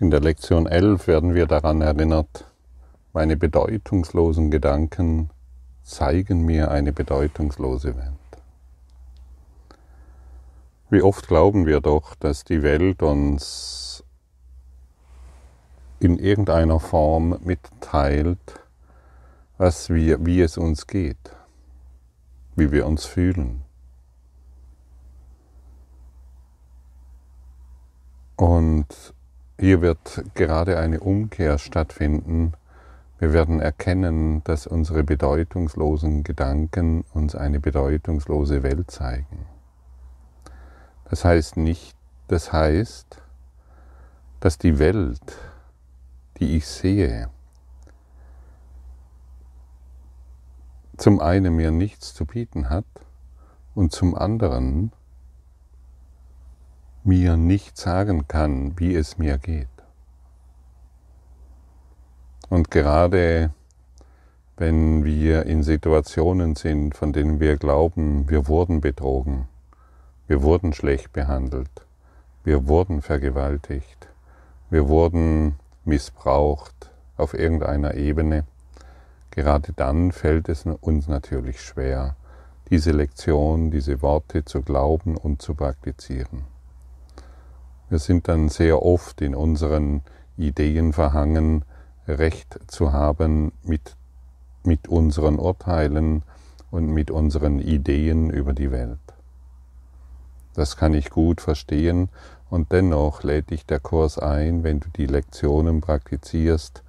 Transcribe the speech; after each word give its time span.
In 0.00 0.10
der 0.10 0.20
Lektion 0.20 0.66
11 0.66 1.08
werden 1.08 1.34
wir 1.34 1.44
daran 1.44 1.82
erinnert, 1.82 2.50
meine 3.12 3.36
bedeutungslosen 3.36 4.50
Gedanken 4.50 5.28
zeigen 5.82 6.46
mir 6.46 6.70
eine 6.70 6.94
bedeutungslose 6.94 7.98
Welt. 7.98 8.14
Wie 10.88 11.02
oft 11.02 11.28
glauben 11.28 11.66
wir 11.66 11.82
doch, 11.82 12.14
dass 12.14 12.44
die 12.44 12.62
Welt 12.62 13.02
uns 13.02 14.02
in 15.98 16.18
irgendeiner 16.18 16.80
Form 16.80 17.38
mitteilt, 17.44 18.58
was 19.58 19.90
wir, 19.90 20.24
wie 20.24 20.40
es 20.40 20.56
uns 20.56 20.86
geht, 20.86 21.36
wie 22.56 22.72
wir 22.72 22.86
uns 22.86 23.04
fühlen. 23.04 23.64
Und 28.36 29.12
hier 29.60 29.82
wird 29.82 30.24
gerade 30.34 30.78
eine 30.78 31.00
Umkehr 31.00 31.58
stattfinden. 31.58 32.54
Wir 33.18 33.34
werden 33.34 33.60
erkennen, 33.60 34.42
dass 34.44 34.66
unsere 34.66 35.04
bedeutungslosen 35.04 36.24
Gedanken 36.24 37.04
uns 37.12 37.34
eine 37.34 37.60
bedeutungslose 37.60 38.62
Welt 38.62 38.90
zeigen. 38.90 39.44
Das 41.10 41.26
heißt 41.26 41.58
nicht, 41.58 41.94
das 42.28 42.54
heißt, 42.54 43.20
dass 44.40 44.56
die 44.56 44.78
Welt, 44.78 45.36
die 46.38 46.56
ich 46.56 46.66
sehe, 46.66 47.28
zum 50.96 51.20
einen 51.20 51.54
mir 51.54 51.70
nichts 51.70 52.14
zu 52.14 52.24
bieten 52.24 52.70
hat 52.70 52.86
und 53.74 53.92
zum 53.92 54.14
anderen 54.14 54.92
mir 57.02 57.36
nicht 57.36 57.78
sagen 57.78 58.28
kann, 58.28 58.78
wie 58.78 58.94
es 58.94 59.16
mir 59.16 59.38
geht. 59.38 59.68
Und 62.48 62.70
gerade 62.70 63.52
wenn 64.56 65.04
wir 65.04 65.46
in 65.46 65.62
Situationen 65.62 66.54
sind, 66.54 66.94
von 66.94 67.14
denen 67.14 67.40
wir 67.40 67.56
glauben, 67.56 68.28
wir 68.28 68.46
wurden 68.46 68.82
betrogen, 68.82 69.48
wir 70.26 70.42
wurden 70.42 70.74
schlecht 70.74 71.12
behandelt, 71.12 71.70
wir 72.44 72.68
wurden 72.68 73.00
vergewaltigt, 73.00 74.08
wir 74.68 74.88
wurden 74.88 75.54
missbraucht 75.86 76.90
auf 77.16 77.32
irgendeiner 77.32 77.94
Ebene, 77.94 78.44
gerade 79.30 79.72
dann 79.72 80.12
fällt 80.12 80.50
es 80.50 80.66
uns 80.66 81.08
natürlich 81.08 81.62
schwer, 81.62 82.16
diese 82.68 82.92
Lektion, 82.92 83.70
diese 83.70 84.02
Worte 84.02 84.44
zu 84.44 84.60
glauben 84.60 85.16
und 85.16 85.40
zu 85.40 85.54
praktizieren. 85.54 86.49
Wir 87.90 87.98
sind 87.98 88.28
dann 88.28 88.48
sehr 88.48 88.82
oft 88.82 89.20
in 89.20 89.34
unseren 89.34 90.02
Ideen 90.36 90.92
verhangen, 90.92 91.64
Recht 92.06 92.58
zu 92.68 92.92
haben 92.92 93.52
mit, 93.64 93.96
mit 94.62 94.86
unseren 94.86 95.40
Urteilen 95.40 96.22
und 96.70 96.86
mit 96.86 97.10
unseren 97.10 97.58
Ideen 97.58 98.30
über 98.30 98.52
die 98.52 98.70
Welt. 98.70 98.98
Das 100.54 100.76
kann 100.76 100.94
ich 100.94 101.10
gut 101.10 101.40
verstehen 101.40 102.10
und 102.48 102.70
dennoch 102.70 103.24
lädt 103.24 103.50
dich 103.50 103.66
der 103.66 103.80
Kurs 103.80 104.18
ein, 104.18 104.62
wenn 104.62 104.78
du 104.78 104.88
die 104.90 105.06
Lektionen 105.06 105.80
praktizierst, 105.80 106.84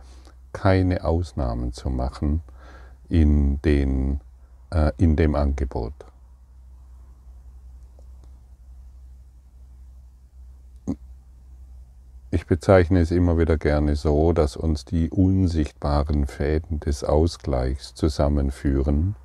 keine 0.53 1.03
Ausnahmen 1.03 1.73
zu 1.73 1.89
machen 1.89 2.41
in, 3.09 3.59
den, 3.63 4.21
äh, 4.69 4.91
in 4.97 5.15
dem 5.15 5.33
Angebot. 5.33 5.93
Ich 12.33 12.47
bezeichne 12.47 13.01
es 13.01 13.11
immer 13.11 13.37
wieder 13.37 13.57
gerne 13.57 13.97
so, 13.97 14.31
dass 14.31 14.55
uns 14.55 14.85
die 14.85 15.09
unsichtbaren 15.09 16.27
Fäden 16.27 16.79
des 16.79 17.03
Ausgleichs 17.03 17.93
zusammenführen 17.93 19.15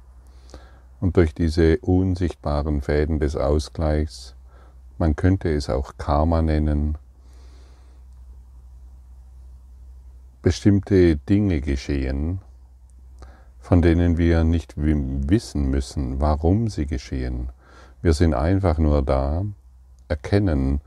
und 1.01 1.17
durch 1.17 1.33
diese 1.33 1.79
unsichtbaren 1.79 2.83
Fäden 2.83 3.20
des 3.20 3.36
Ausgleichs, 3.36 4.35
man 4.98 5.14
könnte 5.14 5.55
es 5.55 5.70
auch 5.70 5.92
Karma 5.98 6.42
nennen, 6.42 6.98
bestimmte 10.42 11.14
Dinge 11.14 11.61
geschehen, 11.61 12.41
von 13.61 13.83
denen 13.83 14.19
wir 14.19 14.42
nicht 14.42 14.75
wissen 14.77 15.70
müssen, 15.70 16.20
warum 16.20 16.69
sie 16.69 16.86
geschehen. 16.86 17.51
Wir 18.03 18.14
sind 18.14 18.35
einfach 18.35 18.79
nur 18.79 19.03
da, 19.03 19.45
erkennen, 20.09 20.80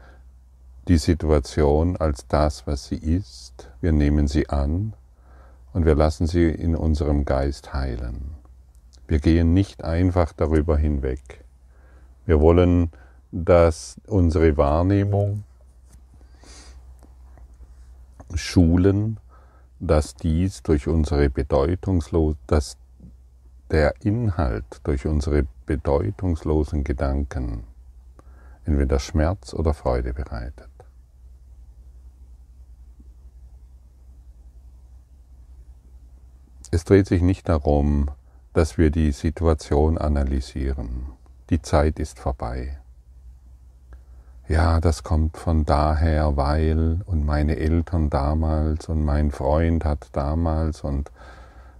die 0.89 0.97
Situation 0.97 1.97
als 1.97 2.27
das, 2.27 2.65
was 2.65 2.87
sie 2.87 2.97
ist. 2.97 3.69
Wir 3.79 3.91
nehmen 3.91 4.27
sie 4.27 4.49
an 4.49 4.93
und 5.71 5.85
wir 5.85 5.93
lassen 5.93 6.25
sie 6.25 6.49
in 6.49 6.75
unserem 6.75 7.25
Geist 7.25 7.73
heilen. 7.73 8.31
Wir 9.07 9.19
gehen 9.19 9.53
nicht 9.53 9.83
einfach 9.83 10.33
darüber 10.33 10.77
hinweg. 10.77 11.45
Wir 12.25 12.41
wollen, 12.41 12.89
dass 13.31 14.01
unsere 14.07 14.57
Wahrnehmung 14.57 15.43
schulen, 18.33 19.19
dass 19.79 20.15
dies 20.15 20.63
durch 20.63 20.87
unsere 20.87 21.29
bedeutungslos, 21.29 22.35
dass 22.47 22.77
der 23.69 23.93
Inhalt 24.01 24.81
durch 24.83 25.05
unsere 25.05 25.45
bedeutungslosen 25.67 26.83
Gedanken 26.83 27.63
entweder 28.65 28.97
Schmerz 28.97 29.53
oder 29.53 29.75
Freude 29.75 30.13
bereitet. 30.13 30.68
Es 36.71 36.83
dreht 36.83 37.07
sich 37.07 37.23
nicht 37.23 37.49
darum, 37.49 38.11
dass 38.53 38.77
wir 38.77 38.91
die 38.91 39.11
Situation 39.11 39.97
analysieren. 39.97 41.07
Die 41.49 41.63
Zeit 41.63 41.99
ist 41.99 42.19
vorbei. 42.19 42.77
Ja, 44.47 44.79
das 44.79 45.03
kommt 45.03 45.37
von 45.37 45.65
daher, 45.65 46.37
weil 46.37 47.01
und 47.05 47.25
meine 47.25 47.57
Eltern 47.57 48.11
damals 48.11 48.87
und 48.87 49.03
mein 49.03 49.31
Freund 49.31 49.83
hat 49.83 50.09
damals 50.11 50.81
und 50.83 51.11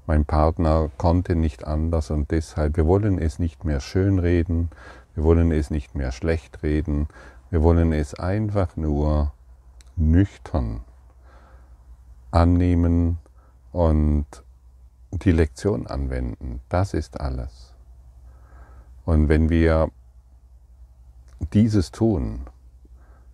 mein 0.08 0.26
Partner 0.26 0.90
konnte 0.98 1.36
nicht 1.36 1.66
anders 1.66 2.10
und 2.10 2.32
deshalb, 2.32 2.76
wir 2.76 2.88
wollen 2.88 3.20
es 3.20 3.38
nicht 3.38 3.66
mehr 3.66 3.80
schönreden, 3.80 4.70
wir 5.14 5.24
wollen 5.24 5.52
es 5.52 5.70
nicht 5.70 5.94
mehr 5.94 6.12
schlecht 6.12 6.64
reden, 6.64 7.08
wir 7.52 7.62
wollen 7.62 7.94
es 7.94 8.16
einfach 8.16 8.76
nur 8.76 9.34
nüchtern 9.96 10.82
annehmen 12.32 13.20
und 13.72 14.26
die 15.12 15.32
Lektion 15.32 15.88
anwenden. 15.88 16.62
Das 16.70 16.94
ist 16.94 17.20
alles. 17.20 17.74
Und 19.06 19.28
wenn 19.28 19.50
wir 19.50 19.90
dieses 21.54 21.92
tun, 21.92 22.42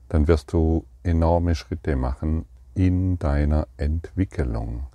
dann 0.09 0.28
wirst 0.28 0.53
du 0.53 0.85
enorme 1.03 1.56
Schritte 1.56 1.96
machen 1.96 2.46
in 2.75 3.19
deiner 3.19 3.68
Entwicklung. 3.78 4.88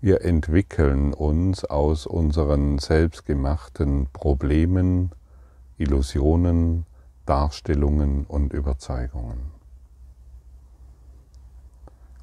Wir 0.00 0.24
entwickeln 0.24 1.12
uns 1.12 1.64
aus 1.64 2.06
unseren 2.06 2.78
selbstgemachten 2.78 4.06
Problemen, 4.12 5.10
Illusionen, 5.76 6.86
Darstellungen 7.26 8.24
und 8.24 8.52
Überzeugungen. 8.52 9.58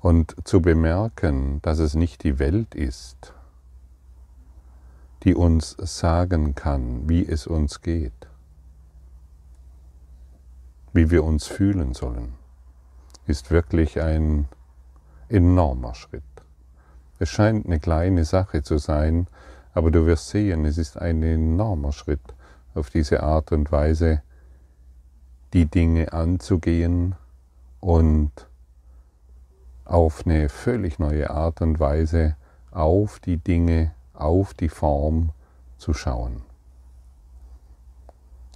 Und 0.02 0.36
zu 0.46 0.62
bemerken, 0.62 1.62
dass 1.62 1.80
es 1.80 1.96
nicht 1.96 2.24
die 2.24 2.40
Welt 2.40 2.76
ist, 2.76 3.35
die 5.26 5.34
uns 5.34 5.76
sagen 5.80 6.54
kann, 6.54 7.10
wie 7.10 7.28
es 7.28 7.48
uns 7.48 7.82
geht, 7.82 8.14
wie 10.94 11.10
wir 11.10 11.24
uns 11.24 11.48
fühlen 11.48 11.96
sollen, 11.96 12.34
ist 13.26 13.50
wirklich 13.50 14.00
ein 14.00 14.48
enormer 15.28 15.96
Schritt. 15.96 16.24
Es 17.18 17.30
scheint 17.30 17.66
eine 17.66 17.80
kleine 17.80 18.24
Sache 18.24 18.62
zu 18.62 18.78
sein, 18.78 19.26
aber 19.74 19.90
du 19.90 20.06
wirst 20.06 20.30
sehen, 20.30 20.64
es 20.64 20.78
ist 20.78 20.98
ein 20.98 21.24
enormer 21.24 21.92
Schritt, 21.92 22.22
auf 22.76 22.92
diese 22.92 23.24
Art 23.24 23.52
und 23.52 23.72
Weise 23.72 24.22
die 25.54 25.66
Dinge 25.66 26.14
anzugehen 26.14 27.16
und 27.80 28.32
auf 29.86 30.26
eine 30.26 30.50
völlig 30.50 31.00
neue 31.00 31.32
Art 31.32 31.62
und 31.62 31.80
Weise 31.80 32.36
auf 32.70 33.20
die 33.20 33.38
Dinge, 33.38 33.95
auf 34.16 34.54
die 34.54 34.70
Form 34.70 35.32
zu 35.78 35.94
schauen. 35.94 36.44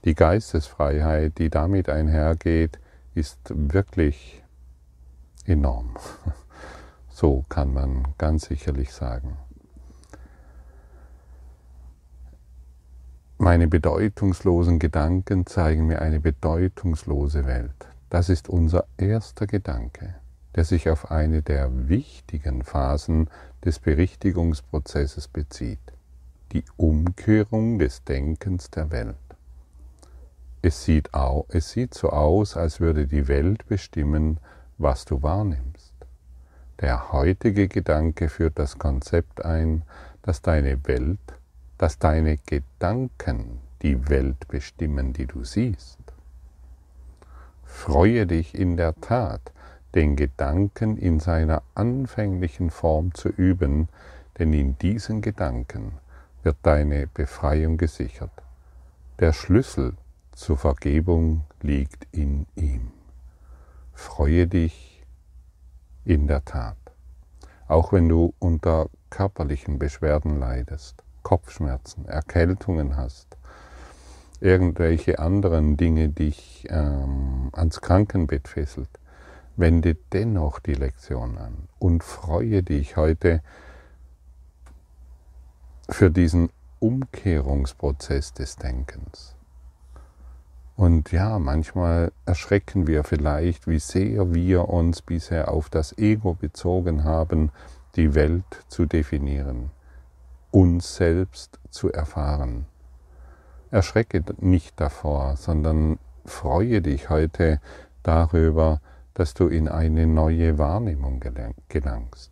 Die 0.06 0.16
Geistesfreiheit, 0.16 1.38
die 1.38 1.50
damit 1.50 1.90
einhergeht, 1.90 2.80
ist 3.14 3.40
wirklich 3.50 4.44
enorm. 5.46 5.96
So 7.12 7.44
kann 7.50 7.74
man 7.74 8.14
ganz 8.18 8.46
sicherlich 8.46 8.94
sagen. 8.94 9.38
Meine 13.38 13.68
bedeutungslosen 13.68 14.80
Gedanken 14.80 15.46
zeigen 15.46 15.88
mir 15.88 16.02
eine 16.02 16.22
bedeutungslose 16.22 17.46
Welt. 17.46 17.90
Das 18.10 18.30
ist 18.30 18.48
unser 18.48 18.86
erster 18.96 19.48
Gedanke. 19.48 20.16
Der 20.56 20.64
sich 20.64 20.90
auf 20.90 21.12
eine 21.12 21.42
der 21.42 21.90
wichtigen 21.90 22.64
Phasen 22.64 23.30
des 23.64 23.80
Berichtigungsprozesses 23.80 25.28
bezieht, 25.28 25.80
die 26.52 26.64
Umkehrung 26.78 27.80
des 27.80 28.04
Denkens 28.04 28.70
der 28.72 28.92
Welt. 28.92 29.16
Es 30.62 30.84
sieht, 30.84 31.14
au, 31.14 31.46
es 31.50 31.72
sieht 31.72 31.94
so 31.94 32.10
aus, 32.10 32.58
als 32.58 32.80
würde 32.80 33.08
die 33.08 33.28
Welt 33.28 33.68
bestimmen, 33.68 34.40
was 34.78 35.06
du 35.06 35.22
wahrnimmst. 35.22 35.94
Der 36.82 37.12
heutige 37.12 37.68
Gedanke 37.68 38.30
führt 38.30 38.58
das 38.58 38.78
Konzept 38.78 39.46
ein, 39.46 39.84
dass 40.22 40.42
deine 40.42 40.86
Welt, 40.88 41.20
dass 41.78 42.00
deine 42.00 42.38
Gedanken 42.38 43.60
die 43.82 44.10
Welt 44.10 44.48
bestimmen, 44.48 45.14
die 45.14 45.28
du 45.28 45.44
siehst. 45.44 46.00
Freue 47.64 48.26
dich 48.28 48.56
in 48.56 48.76
der 48.78 48.96
Tat, 49.00 49.54
den 49.96 50.16
Gedanken 50.16 50.98
in 50.98 51.20
seiner 51.20 51.64
anfänglichen 51.76 52.70
Form 52.70 53.14
zu 53.14 53.30
üben, 53.30 53.90
denn 54.38 54.54
in 54.54 54.78
diesen 54.78 55.22
Gedanken 55.22 55.94
wird 56.44 56.58
deine 56.64 57.08
Befreiung 57.08 57.78
gesichert. 57.78 58.32
Der 59.20 59.34
Schlüssel 59.34 59.94
zur 60.32 60.58
Vergebung 60.58 61.42
liegt 61.62 62.08
in 62.12 62.46
ihm. 62.56 62.92
Freue 63.94 64.48
dich 64.48 65.06
in 66.06 66.28
der 66.28 66.46
Tat, 66.46 66.78
auch 67.68 67.92
wenn 67.92 68.08
du 68.08 68.34
unter 68.40 68.88
körperlichen 69.10 69.80
Beschwerden 69.80 70.40
leidest, 70.40 71.04
Kopfschmerzen, 71.24 72.06
Erkältungen 72.06 72.96
hast, 72.96 73.38
irgendwelche 74.40 75.20
anderen 75.20 75.76
Dinge 75.76 76.10
dich 76.10 76.66
ähm, 76.70 77.50
ans 77.52 77.82
Krankenbett 77.82 78.48
fesselt, 78.48 78.90
wende 79.60 79.96
dennoch 80.14 80.60
die 80.60 80.74
Lektion 80.74 81.38
an 81.38 81.68
und 81.78 82.04
freue 82.04 82.64
dich 82.64 82.98
heute 82.98 83.42
für 85.90 86.10
diesen 86.10 86.50
Umkehrungsprozess 86.80 88.34
des 88.34 88.56
Denkens. 88.56 89.36
Und 90.76 91.12
ja, 91.12 91.40
manchmal 91.40 92.14
erschrecken 92.26 92.88
wir 92.88 93.04
vielleicht, 93.04 93.68
wie 93.68 93.80
sehr 93.80 94.34
wir 94.34 94.70
uns 94.70 95.02
bisher 95.02 95.52
auf 95.52 95.70
das 95.70 95.98
Ego 95.98 96.36
bezogen 96.36 97.04
haben, 97.04 97.52
die 97.96 98.16
Welt 98.16 98.46
zu 98.70 98.86
definieren, 98.86 99.72
uns 100.52 100.96
selbst 100.96 101.60
zu 101.70 101.92
erfahren. 101.92 102.66
Erschrecke 103.72 104.24
nicht 104.38 104.80
davor, 104.80 105.36
sondern 105.36 106.00
freue 106.24 106.82
dich 106.82 107.10
heute 107.10 107.60
darüber, 108.04 108.80
dass 109.14 109.34
du 109.34 109.48
in 109.48 109.68
eine 109.68 110.08
neue 110.08 110.58
Wahrnehmung 110.58 111.22
gelangst. 111.68 112.32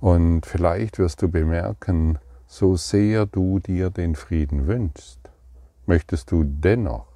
Und 0.00 0.44
vielleicht 0.44 0.98
wirst 0.98 1.22
du 1.22 1.28
bemerken, 1.28 2.18
so 2.46 2.76
sehr 2.76 3.26
du 3.26 3.58
dir 3.58 3.90
den 3.90 4.14
Frieden 4.14 4.66
wünschst, 4.66 5.18
möchtest 5.86 6.30
du 6.30 6.44
dennoch 6.44 7.06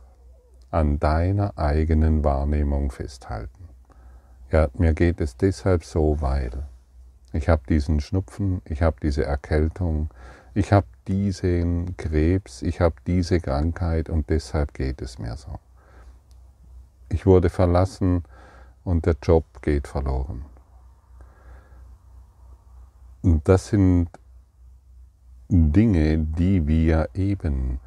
an 0.71 0.99
deiner 0.99 1.57
eigenen 1.59 2.25
Wahrnehmung 2.25 2.91
festhalten. 2.91 3.69
Ja, 4.51 4.69
mir 4.75 4.95
geht 4.95 5.21
es 5.21 5.37
deshalb 5.37 5.85
so, 5.85 6.21
weil 6.21 6.67
ich 7.33 7.49
habe 7.49 7.63
diesen 7.69 8.01
Schnupfen, 8.01 8.63
ich 8.65 8.81
habe 8.81 8.97
diese 9.03 9.25
Erkältung, 9.25 10.09
ich 10.55 10.73
habe 10.73 10.87
diesen 11.07 11.97
Krebs, 11.97 12.63
ich 12.63 12.81
habe 12.81 12.97
diese 13.07 13.41
Krankheit 13.41 14.09
und 14.09 14.31
deshalb 14.31 14.73
geht 14.73 15.03
es 15.03 15.19
mir 15.19 15.37
so. 15.37 15.59
Ich 17.09 17.27
wurde 17.27 17.49
verlassen 17.49 18.25
und 18.85 19.07
der 19.07 19.17
Job 19.23 19.45
geht 19.63 19.89
verloren. 19.89 20.45
Und 23.23 23.49
das 23.49 23.69
sind 23.69 24.09
Dinge, 25.49 26.19
die 26.19 26.67
wir 26.67 27.09
eben 27.15 27.81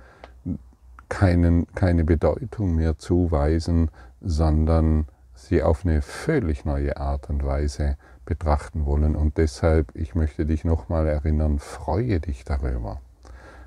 keinen, 1.09 1.67
keine 1.73 2.03
Bedeutung 2.03 2.75
mehr 2.75 2.97
zuweisen, 2.97 3.91
sondern 4.21 5.07
sie 5.33 5.61
auf 5.61 5.85
eine 5.85 6.01
völlig 6.01 6.65
neue 6.65 6.97
Art 6.97 7.29
und 7.29 7.45
Weise 7.45 7.97
betrachten 8.25 8.85
wollen. 8.85 9.15
Und 9.15 9.37
deshalb, 9.37 9.95
ich 9.95 10.15
möchte 10.15 10.45
dich 10.45 10.63
nochmal 10.63 11.07
erinnern, 11.07 11.59
freue 11.59 12.19
dich 12.19 12.43
darüber, 12.43 13.01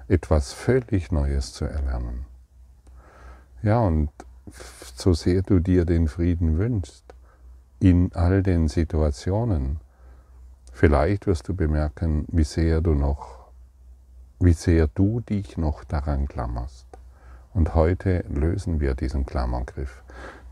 etwas 0.08 0.52
völlig 0.52 1.12
Neues 1.12 1.52
zu 1.52 1.64
erlernen. 1.64 2.26
Ja, 3.62 3.80
und 3.80 4.10
so 4.94 5.12
sehr 5.12 5.42
du 5.42 5.60
dir 5.60 5.84
den 5.84 6.08
Frieden 6.08 6.58
wünschst, 6.58 7.04
in 7.80 8.12
all 8.14 8.42
den 8.42 8.68
Situationen, 8.68 9.80
vielleicht 10.72 11.26
wirst 11.26 11.48
du 11.48 11.54
bemerken, 11.54 12.24
wie 12.28 12.44
sehr 12.44 12.80
du 12.80 12.94
noch, 12.94 13.50
wie 14.40 14.52
sehr 14.52 14.88
du 14.88 15.20
dich 15.20 15.56
noch 15.56 15.84
daran 15.84 16.26
klammerst. 16.26 16.86
Und 17.52 17.74
heute 17.74 18.24
lösen 18.28 18.80
wir 18.80 18.94
diesen 18.94 19.26
Klammergriff. 19.26 20.02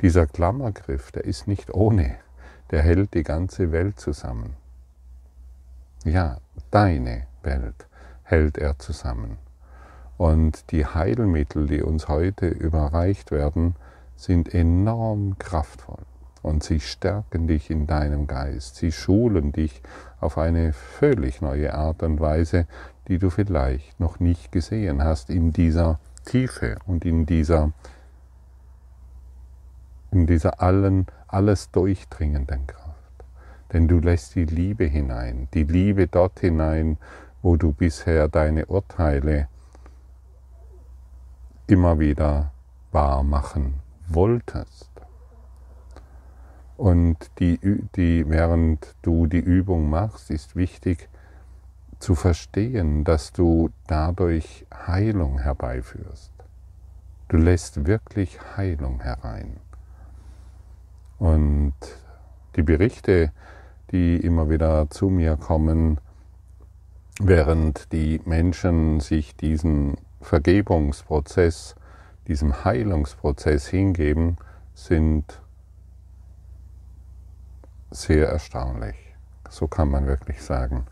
Dieser 0.02 0.26
Klammergriff, 0.26 1.10
der 1.12 1.24
ist 1.24 1.48
nicht 1.48 1.72
ohne, 1.74 2.16
der 2.70 2.82
hält 2.82 3.14
die 3.14 3.22
ganze 3.22 3.72
Welt 3.72 3.98
zusammen. 3.98 4.54
Ja, 6.04 6.38
deine 6.70 7.26
Welt 7.42 7.86
hält 8.22 8.58
er 8.58 8.78
zusammen. 8.78 9.38
Und 10.16 10.70
die 10.70 10.86
Heilmittel, 10.86 11.66
die 11.66 11.82
uns 11.82 12.08
heute 12.08 12.48
überreicht 12.48 13.30
werden, 13.30 13.74
sind 14.22 14.54
enorm 14.54 15.36
kraftvoll. 15.38 16.04
Und 16.42 16.62
sie 16.64 16.80
stärken 16.80 17.46
dich 17.46 17.70
in 17.70 17.86
deinem 17.86 18.26
Geist. 18.26 18.76
Sie 18.76 18.92
schulen 18.92 19.52
dich 19.52 19.82
auf 20.20 20.38
eine 20.38 20.72
völlig 20.72 21.40
neue 21.40 21.74
Art 21.74 22.02
und 22.02 22.20
Weise, 22.20 22.66
die 23.08 23.18
du 23.18 23.30
vielleicht 23.30 23.98
noch 24.00 24.20
nicht 24.20 24.50
gesehen 24.50 25.02
hast 25.02 25.30
in 25.30 25.52
dieser 25.52 25.98
Tiefe 26.24 26.76
und 26.86 27.04
in 27.04 27.26
dieser, 27.26 27.72
in 30.10 30.26
dieser 30.26 30.60
allen, 30.60 31.06
alles 31.28 31.70
durchdringenden 31.70 32.66
Kraft. 32.66 33.24
Denn 33.72 33.88
du 33.88 33.98
lässt 33.98 34.34
die 34.34 34.44
Liebe 34.44 34.84
hinein, 34.84 35.48
die 35.54 35.64
Liebe 35.64 36.06
dort 36.06 36.40
hinein, 36.40 36.98
wo 37.40 37.56
du 37.56 37.72
bisher 37.72 38.28
deine 38.28 38.66
Urteile 38.66 39.48
immer 41.66 41.98
wieder 41.98 42.52
wahr 42.92 43.22
machen 43.22 43.81
wolltest. 44.14 44.90
Und 46.76 47.30
die, 47.38 47.58
die, 47.96 48.28
während 48.28 48.96
du 49.02 49.26
die 49.26 49.40
Übung 49.40 49.88
machst, 49.88 50.30
ist 50.30 50.56
wichtig 50.56 51.08
zu 51.98 52.14
verstehen, 52.14 53.04
dass 53.04 53.32
du 53.32 53.70
dadurch 53.86 54.66
Heilung 54.74 55.38
herbeiführst. 55.38 56.32
Du 57.28 57.36
lässt 57.36 57.86
wirklich 57.86 58.38
Heilung 58.56 59.00
herein. 59.00 59.58
Und 61.18 61.74
die 62.56 62.62
Berichte, 62.62 63.30
die 63.92 64.16
immer 64.16 64.50
wieder 64.50 64.90
zu 64.90 65.08
mir 65.08 65.36
kommen, 65.36 66.00
während 67.20 67.92
die 67.92 68.20
Menschen 68.24 69.00
sich 69.00 69.36
diesen 69.36 69.96
Vergebungsprozess, 70.20 71.76
diesem 72.28 72.64
Heilungsprozess 72.64 73.66
hingeben, 73.66 74.36
sind 74.74 75.40
sehr 77.90 78.28
erstaunlich. 78.28 78.96
So 79.48 79.66
kann 79.66 79.90
man 79.90 80.06
wirklich 80.06 80.42
sagen. 80.42 80.86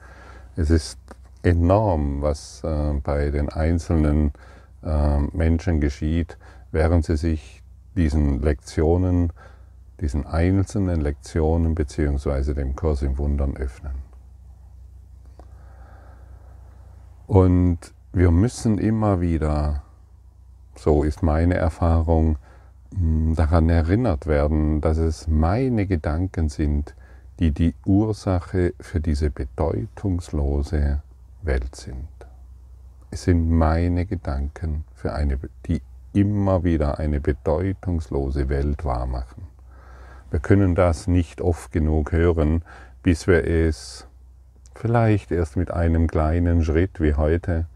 Es 0.56 0.70
ist 0.70 0.98
enorm, 1.42 2.20
was 2.20 2.62
äh, 2.64 2.94
bei 3.02 3.30
den 3.30 3.48
einzelnen 3.48 4.32
äh, 4.82 5.18
Menschen 5.32 5.80
geschieht, 5.80 6.36
während 6.72 7.04
sie 7.04 7.16
sich 7.16 7.62
diesen 7.96 8.42
Lektionen, 8.42 9.32
diesen 10.00 10.26
einzelnen 10.26 11.00
Lektionen 11.00 11.74
beziehungsweise 11.74 12.54
dem 12.54 12.76
Kurs 12.76 13.02
im 13.02 13.18
Wundern 13.18 13.56
öffnen. 13.56 13.94
Und 17.26 17.78
wir 18.12 18.30
müssen 18.30 18.78
immer 18.78 19.20
wieder, 19.20 19.82
so 20.80 21.02
ist 21.02 21.22
meine 21.22 21.54
Erfahrung, 21.54 22.38
daran 22.92 23.68
erinnert 23.68 24.26
werden, 24.26 24.80
dass 24.80 24.96
es 24.96 25.28
meine 25.28 25.86
Gedanken 25.86 26.48
sind, 26.48 26.94
die 27.38 27.52
die 27.52 27.74
Ursache 27.84 28.72
für 28.80 29.00
diese 29.00 29.30
bedeutungslose 29.30 31.02
Welt 31.42 31.76
sind. 31.76 32.08
Es 33.10 33.24
sind 33.24 33.50
meine 33.50 34.06
Gedanken, 34.06 34.84
für 34.94 35.12
eine, 35.12 35.38
die 35.66 35.82
immer 36.14 36.64
wieder 36.64 36.98
eine 36.98 37.20
bedeutungslose 37.20 38.48
Welt 38.48 38.84
wahrmachen. 38.84 39.44
Wir 40.30 40.40
können 40.40 40.74
das 40.74 41.06
nicht 41.06 41.40
oft 41.42 41.72
genug 41.72 42.12
hören, 42.12 42.62
bis 43.02 43.26
wir 43.26 43.44
es 43.44 44.06
vielleicht 44.74 45.30
erst 45.30 45.56
mit 45.56 45.70
einem 45.70 46.06
kleinen 46.06 46.64
Schritt 46.64 47.00
wie 47.00 47.14
heute 47.14 47.66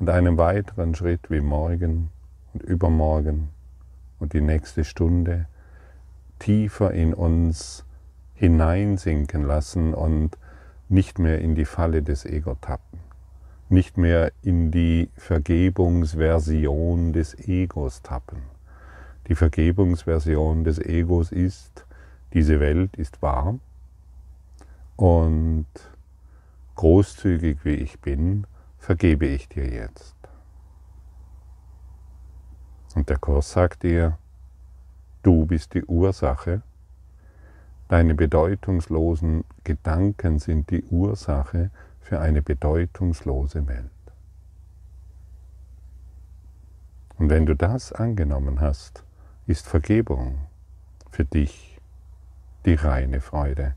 und 0.00 0.10
einem 0.10 0.36
weiteren 0.38 0.94
Schritt 0.94 1.30
wie 1.30 1.40
morgen 1.40 2.10
und 2.56 2.62
übermorgen 2.62 3.50
und 4.18 4.32
die 4.32 4.40
nächste 4.40 4.84
Stunde 4.84 5.46
tiefer 6.38 6.92
in 6.92 7.12
uns 7.12 7.84
hineinsinken 8.34 9.42
lassen 9.42 9.92
und 9.92 10.38
nicht 10.88 11.18
mehr 11.18 11.40
in 11.40 11.54
die 11.54 11.66
Falle 11.66 12.02
des 12.02 12.24
Ego 12.24 12.56
tappen, 12.60 13.00
nicht 13.68 13.98
mehr 13.98 14.32
in 14.42 14.70
die 14.70 15.10
Vergebungsversion 15.16 17.12
des 17.12 17.34
Egos 17.46 18.00
tappen. 18.02 18.38
Die 19.28 19.34
Vergebungsversion 19.34 20.64
des 20.64 20.78
Egos 20.78 21.32
ist, 21.32 21.84
diese 22.32 22.60
Welt 22.60 22.96
ist 22.96 23.20
wahr 23.20 23.58
und 24.96 25.66
großzügig 26.76 27.58
wie 27.64 27.74
ich 27.74 28.00
bin, 28.00 28.46
vergebe 28.78 29.26
ich 29.26 29.48
dir 29.48 29.68
jetzt. 29.68 30.15
Und 32.96 33.10
der 33.10 33.18
Kurs 33.18 33.52
sagt 33.52 33.82
dir, 33.82 34.16
du 35.22 35.44
bist 35.44 35.74
die 35.74 35.84
Ursache, 35.84 36.62
deine 37.88 38.14
bedeutungslosen 38.14 39.44
Gedanken 39.64 40.38
sind 40.38 40.70
die 40.70 40.82
Ursache 40.84 41.70
für 42.00 42.20
eine 42.20 42.40
bedeutungslose 42.40 43.68
Welt. 43.68 43.90
Und 47.18 47.28
wenn 47.28 47.44
du 47.44 47.54
das 47.54 47.92
angenommen 47.92 48.62
hast, 48.62 49.04
ist 49.46 49.66
Vergebung 49.66 50.38
für 51.10 51.26
dich 51.26 51.78
die 52.64 52.76
reine 52.76 53.20
Freude, 53.20 53.74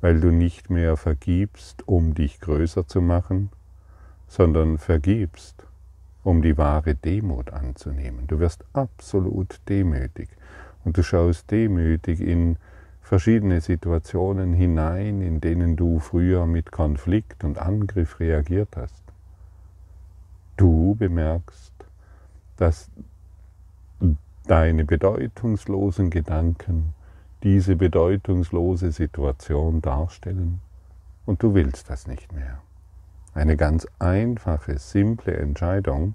weil 0.00 0.20
du 0.20 0.30
nicht 0.30 0.70
mehr 0.70 0.96
vergibst, 0.96 1.88
um 1.88 2.14
dich 2.14 2.38
größer 2.38 2.86
zu 2.86 3.00
machen, 3.00 3.50
sondern 4.28 4.78
vergibst, 4.78 5.66
um 6.22 6.42
die 6.42 6.56
wahre 6.58 6.94
Demut 6.94 7.50
anzunehmen. 7.50 8.26
Du 8.26 8.38
wirst 8.38 8.64
absolut 8.72 9.60
demütig 9.68 10.28
und 10.84 10.96
du 10.96 11.02
schaust 11.02 11.50
demütig 11.50 12.20
in 12.20 12.56
verschiedene 13.02 13.60
Situationen 13.60 14.54
hinein, 14.54 15.20
in 15.20 15.40
denen 15.40 15.76
du 15.76 15.98
früher 15.98 16.46
mit 16.46 16.70
Konflikt 16.70 17.42
und 17.44 17.58
Angriff 17.58 18.20
reagiert 18.20 18.76
hast. 18.76 19.02
Du 20.56 20.94
bemerkst, 20.94 21.72
dass 22.56 22.90
deine 24.46 24.84
bedeutungslosen 24.84 26.10
Gedanken 26.10 26.94
diese 27.42 27.76
bedeutungslose 27.76 28.92
Situation 28.92 29.80
darstellen 29.80 30.60
und 31.24 31.42
du 31.42 31.54
willst 31.54 31.88
das 31.88 32.06
nicht 32.06 32.32
mehr. 32.32 32.60
Eine 33.34 33.56
ganz 33.56 33.86
einfache, 33.98 34.78
simple 34.78 35.36
Entscheidung, 35.36 36.14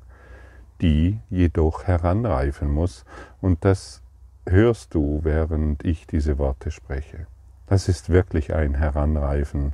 die 0.81 1.19
jedoch 1.29 1.86
heranreifen 1.86 2.69
muss. 2.69 3.05
Und 3.41 3.63
das 3.63 4.01
hörst 4.45 4.93
du, 4.93 5.22
während 5.24 5.84
ich 5.86 6.07
diese 6.07 6.38
Worte 6.38 6.72
spreche. 6.72 7.27
Das 7.67 7.88
ist 7.89 8.10
wirklich 8.10 8.53
ein 8.53 8.75
Heranreifen. 8.75 9.74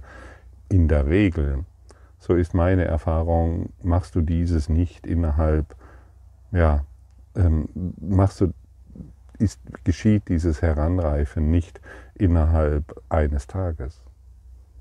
In 0.70 0.88
der 0.88 1.08
Regel, 1.08 1.66
so 2.20 2.36
ist 2.36 2.54
meine 2.54 2.86
Erfahrung, 2.86 3.74
machst 3.82 4.16
du 4.16 4.22
dieses 4.22 4.70
nicht 4.70 5.06
innerhalb, 5.06 5.76
ja, 6.52 6.86
ähm, 7.36 7.68
machst 8.00 8.42
du, 8.42 8.54
ist, 9.40 9.60
geschieht 9.84 10.30
dieses 10.30 10.62
Heranreifen 10.62 11.50
nicht 11.50 11.82
innerhalb 12.16 13.02
eines 13.10 13.48
Tages. 13.48 14.02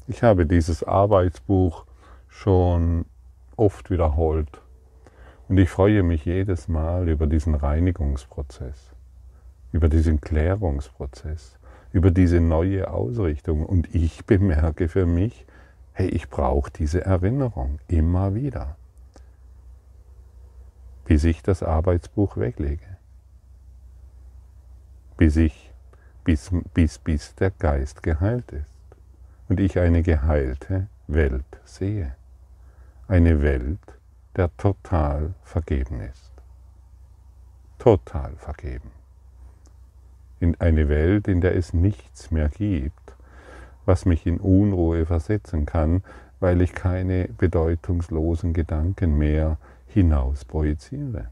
Ich 0.07 0.23
habe 0.23 0.47
dieses 0.47 0.85
Arbeitsbuch 0.85 1.87
schon 2.31 3.05
oft 3.57 3.91
wiederholt. 3.91 4.63
Und 5.49 5.59
ich 5.59 5.69
freue 5.69 6.03
mich 6.03 6.25
jedes 6.25 6.69
Mal 6.69 7.09
über 7.09 7.27
diesen 7.27 7.55
Reinigungsprozess, 7.55 8.95
über 9.73 9.89
diesen 9.89 10.21
Klärungsprozess, 10.21 11.59
über 11.93 12.11
diese 12.11 12.41
neue 12.41 12.91
Ausrichtung. 12.91 13.67
Und 13.67 13.95
ich 13.95 14.25
bemerke 14.25 14.89
für 14.89 15.07
mich, 15.07 15.45
hey, 15.93 16.09
ich 16.09 16.31
brauche 16.31 16.71
diese 16.71 17.05
Erinnerung 17.05 17.81
immer 17.89 18.35
wieder, 18.35 18.77
bis 21.05 21.25
ich 21.25 21.43
das 21.43 21.63
Arbeitsbuch 21.63 22.37
weglege, 22.37 22.97
bis 25.17 25.37
ich, 25.37 25.73
bis, 26.23 26.51
bis, 26.73 26.99
bis 26.99 27.35
der 27.35 27.51
Geist 27.51 28.05
geheilt 28.05 28.53
ist 28.53 28.71
und 29.49 29.59
ich 29.59 29.81
eine 29.81 30.03
geheilte 30.03 30.87
Welt 31.09 31.45
sehe 31.65 32.15
eine 33.11 33.43
Welt, 33.43 33.81
der 34.37 34.57
total 34.57 35.35
vergeben 35.43 36.01
ist. 36.01 36.31
Total 37.79 38.37
vergeben. 38.37 38.93
In 40.39 40.59
eine 40.61 40.89
Welt, 40.89 41.27
in 41.27 41.41
der 41.41 41.57
es 41.57 41.75
nichts 41.75 42.31
mehr 42.31 42.49
gibt, 42.49 43.17
was 43.85 44.07
mich 44.07 44.27
in 44.27 44.39
Unruhe 44.39 45.07
versetzen 45.07 45.67
kann, 45.67 46.05
weil 46.39 46.61
ich 46.61 46.73
keine 46.73 47.27
bedeutungslosen 47.27 48.53
Gedanken 48.53 49.19
mehr 49.19 49.59
hinaus 49.89 50.45
projiziere. 50.45 51.31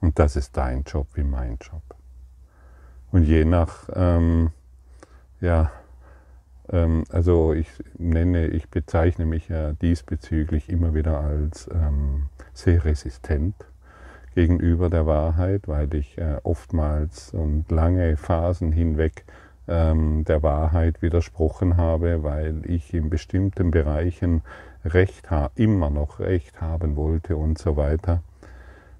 Und 0.00 0.18
das 0.18 0.34
ist 0.34 0.56
dein 0.56 0.82
Job 0.82 1.06
wie 1.14 1.22
mein 1.22 1.58
Job. 1.60 1.82
Und 3.12 3.22
je 3.22 3.44
nach 3.44 3.88
ähm, 3.94 4.50
ja, 5.40 5.70
ähm, 6.70 7.04
also 7.10 7.52
ich 7.52 7.68
nenne, 7.98 8.48
ich 8.48 8.68
bezeichne 8.68 9.26
mich 9.26 9.48
ja 9.48 9.72
diesbezüglich 9.72 10.68
immer 10.68 10.94
wieder 10.94 11.20
als 11.20 11.68
ähm, 11.72 12.26
sehr 12.52 12.84
resistent 12.84 13.54
gegenüber 14.34 14.90
der 14.90 15.06
Wahrheit, 15.06 15.68
weil 15.68 15.94
ich 15.94 16.18
äh, 16.18 16.38
oftmals 16.42 17.32
und 17.32 17.70
lange 17.70 18.16
Phasen 18.16 18.72
hinweg 18.72 19.24
ähm, 19.68 20.24
der 20.24 20.42
Wahrheit 20.42 21.02
widersprochen 21.02 21.76
habe, 21.76 22.22
weil 22.22 22.62
ich 22.68 22.92
in 22.92 23.10
bestimmten 23.10 23.70
Bereichen 23.70 24.42
Recht 24.84 25.28
immer 25.54 25.88
noch 25.88 26.20
Recht 26.20 26.60
haben 26.60 26.96
wollte 26.96 27.36
und 27.36 27.56
so 27.56 27.76
weiter. 27.76 28.22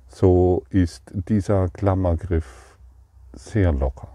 So 0.08 0.64
ist 0.70 1.12
dieser 1.28 1.68
Klammergriff 1.68 2.78
sehr 3.34 3.72
locker. 3.72 4.08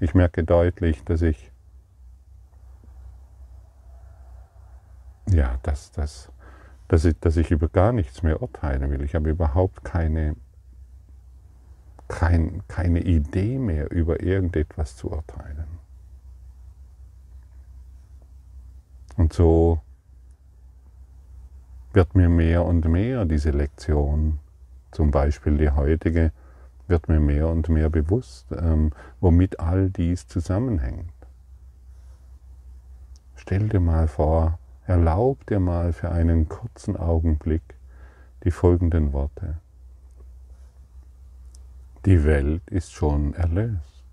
Ich 0.00 0.14
merke 0.14 0.42
deutlich, 0.42 1.04
dass 1.04 1.22
ich 1.22 1.52
ja, 5.28 5.58
dass, 5.62 5.90
dass, 5.92 6.30
dass, 6.88 7.04
ich, 7.04 7.18
dass 7.20 7.36
ich 7.36 7.50
über 7.50 7.68
gar 7.68 7.92
nichts 7.92 8.22
mehr 8.22 8.40
urteilen 8.40 8.90
will. 8.90 9.02
Ich 9.02 9.14
habe 9.14 9.30
überhaupt 9.30 9.84
keine, 9.84 10.36
kein, 12.08 12.62
keine 12.68 13.00
Idee 13.00 13.58
mehr, 13.58 13.90
über 13.90 14.22
irgendetwas 14.22 14.96
zu 14.96 15.10
urteilen. 15.10 15.66
Und 19.16 19.32
so 19.32 19.80
wird 21.92 22.14
mir 22.14 22.28
mehr 22.28 22.64
und 22.64 22.84
mehr 22.86 23.24
diese 23.24 23.50
Lektion, 23.50 24.38
zum 24.92 25.10
Beispiel 25.10 25.56
die 25.56 25.70
heutige, 25.70 26.30
wird 26.88 27.08
mir 27.08 27.20
mehr 27.20 27.48
und 27.48 27.68
mehr 27.68 27.90
bewusst, 27.90 28.46
ähm, 28.52 28.92
womit 29.20 29.58
all 29.58 29.90
dies 29.90 30.28
zusammenhängt. 30.28 31.10
Stell 33.34 33.68
dir 33.68 33.80
mal 33.80 34.08
vor, 34.08 34.58
Erlaub 34.86 35.44
dir 35.46 35.58
mal 35.58 35.92
für 35.92 36.12
einen 36.12 36.48
kurzen 36.48 36.96
Augenblick 36.96 37.74
die 38.44 38.52
folgenden 38.52 39.12
Worte. 39.12 39.58
Die 42.04 42.22
Welt 42.22 42.62
ist 42.70 42.92
schon 42.92 43.34
erlöst. 43.34 44.04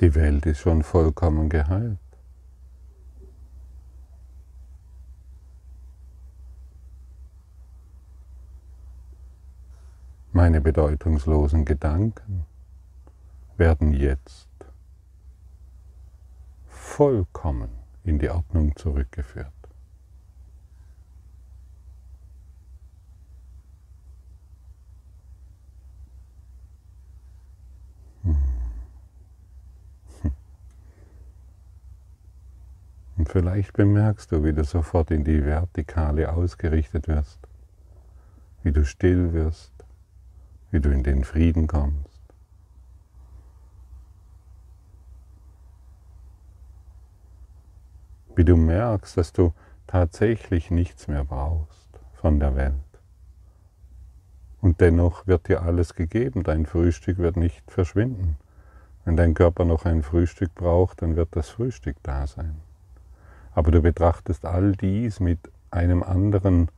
Die 0.00 0.14
Welt 0.14 0.46
ist 0.46 0.60
schon 0.60 0.82
vollkommen 0.82 1.50
geheilt. 1.50 1.98
Meine 10.32 10.62
bedeutungslosen 10.62 11.66
Gedanken 11.66 12.46
werden 13.56 13.92
jetzt 13.92 14.48
vollkommen 16.84 17.70
in 18.04 18.18
die 18.18 18.28
Ordnung 18.28 18.76
zurückgeführt. 18.76 19.50
Hm. 28.22 28.36
Und 33.16 33.28
vielleicht 33.28 33.72
bemerkst 33.72 34.30
du, 34.30 34.44
wie 34.44 34.52
du 34.52 34.62
sofort 34.62 35.10
in 35.10 35.24
die 35.24 35.44
Vertikale 35.44 36.32
ausgerichtet 36.32 37.08
wirst, 37.08 37.40
wie 38.62 38.72
du 38.72 38.84
still 38.84 39.32
wirst, 39.32 39.72
wie 40.70 40.80
du 40.80 40.90
in 40.90 41.02
den 41.02 41.24
Frieden 41.24 41.66
kommst. 41.66 42.13
Wie 48.36 48.44
du 48.44 48.56
merkst, 48.56 49.16
dass 49.16 49.32
du 49.32 49.52
tatsächlich 49.86 50.70
nichts 50.70 51.08
mehr 51.08 51.24
brauchst 51.24 51.88
von 52.14 52.40
der 52.40 52.56
Welt 52.56 52.74
Und 54.60 54.80
dennoch 54.80 55.26
wird 55.26 55.48
dir 55.48 55.62
alles 55.62 55.94
gegeben. 55.94 56.42
Dein 56.42 56.66
Frühstück 56.66 57.18
wird 57.18 57.36
nicht 57.36 57.70
verschwinden. 57.70 58.36
Wenn 59.04 59.16
dein 59.16 59.34
Körper 59.34 59.64
noch 59.66 59.84
ein 59.84 60.02
Frühstück 60.02 60.54
braucht, 60.54 61.02
dann 61.02 61.16
wird 61.16 61.28
das 61.32 61.50
Frühstück 61.50 61.96
da 62.02 62.26
sein. 62.26 62.56
Aber 63.52 63.70
du 63.70 63.82
betrachtest 63.82 64.46
all 64.46 64.72
dies 64.72 65.20
mit 65.20 65.38
einem 65.70 66.02
anderen 66.02 66.68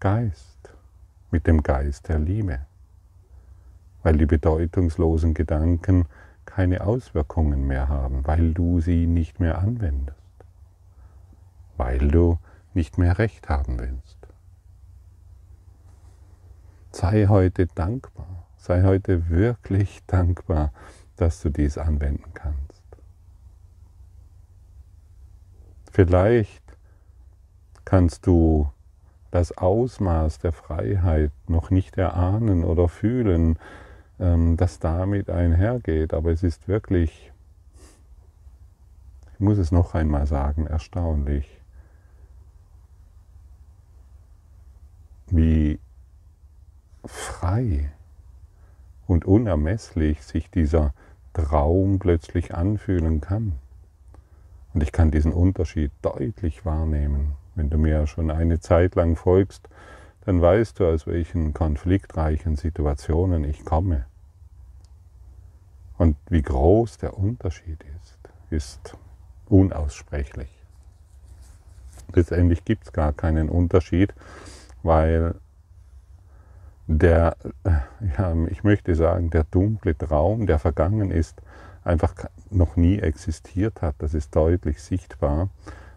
Geist, 0.00 0.74
mit 1.30 1.46
dem 1.46 1.62
Geist 1.62 2.08
der 2.08 2.18
Liebe, 2.18 2.60
weil 4.02 4.16
die 4.16 4.26
bedeutungslosen 4.26 5.34
Gedanken 5.34 6.06
keine 6.44 6.84
Auswirkungen 6.84 7.66
mehr 7.66 7.88
haben, 7.88 8.26
weil 8.26 8.52
du 8.52 8.80
sie 8.80 9.06
nicht 9.06 9.38
mehr 9.38 9.58
anwendest, 9.58 10.19
weil 11.80 12.08
du 12.08 12.38
nicht 12.74 12.98
mehr 12.98 13.16
recht 13.16 13.48
haben 13.48 13.78
willst. 13.78 14.18
Sei 16.90 17.26
heute 17.26 17.68
dankbar, 17.68 18.46
sei 18.58 18.82
heute 18.82 19.30
wirklich 19.30 20.02
dankbar, 20.06 20.74
dass 21.16 21.40
du 21.40 21.48
dies 21.48 21.78
anwenden 21.78 22.34
kannst. 22.34 22.82
Vielleicht 25.90 26.62
kannst 27.86 28.26
du 28.26 28.70
das 29.30 29.56
Ausmaß 29.56 30.40
der 30.40 30.52
Freiheit 30.52 31.32
noch 31.48 31.70
nicht 31.70 31.96
erahnen 31.96 32.62
oder 32.62 32.88
fühlen, 32.88 33.58
ähm, 34.18 34.58
das 34.58 34.80
damit 34.80 35.30
einhergeht, 35.30 36.12
aber 36.12 36.30
es 36.30 36.42
ist 36.42 36.68
wirklich, 36.68 37.32
ich 39.32 39.40
muss 39.40 39.56
es 39.56 39.72
noch 39.72 39.94
einmal 39.94 40.26
sagen, 40.26 40.66
erstaunlich, 40.66 41.59
wie 45.30 45.78
frei 47.04 47.92
und 49.06 49.24
unermesslich 49.24 50.22
sich 50.22 50.50
dieser 50.50 50.92
Traum 51.32 51.98
plötzlich 51.98 52.54
anfühlen 52.54 53.20
kann. 53.20 53.54
Und 54.72 54.82
ich 54.82 54.92
kann 54.92 55.10
diesen 55.10 55.32
Unterschied 55.32 55.90
deutlich 56.02 56.64
wahrnehmen. 56.64 57.32
Wenn 57.54 57.70
du 57.70 57.78
mir 57.78 58.06
schon 58.06 58.30
eine 58.30 58.60
Zeit 58.60 58.94
lang 58.94 59.16
folgst, 59.16 59.68
dann 60.24 60.40
weißt 60.40 60.78
du, 60.78 60.86
aus 60.86 61.06
welchen 61.06 61.54
konfliktreichen 61.54 62.56
Situationen 62.56 63.44
ich 63.44 63.64
komme. 63.64 64.06
Und 65.98 66.16
wie 66.28 66.42
groß 66.42 66.98
der 66.98 67.18
Unterschied 67.18 67.84
ist, 68.00 68.18
ist 68.50 68.96
unaussprechlich. 69.48 70.48
Letztendlich 72.14 72.64
gibt 72.64 72.84
es 72.84 72.92
gar 72.92 73.12
keinen 73.12 73.48
Unterschied, 73.48 74.14
weil 74.82 75.34
der, 76.86 77.36
ja, 78.18 78.34
ich 78.48 78.64
möchte 78.64 78.94
sagen, 78.94 79.30
der 79.30 79.44
dunkle 79.44 79.96
Traum, 79.96 80.46
der 80.46 80.58
vergangen 80.58 81.10
ist, 81.10 81.40
einfach 81.84 82.14
noch 82.50 82.76
nie 82.76 82.98
existiert 82.98 83.80
hat. 83.82 83.94
Das 83.98 84.14
ist 84.14 84.34
deutlich 84.34 84.82
sichtbar 84.82 85.50